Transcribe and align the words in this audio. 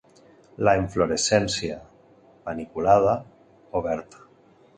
La 0.67 0.71
inflorescència 0.83 1.77
paniculada; 2.49 3.15
oberta. 3.83 4.27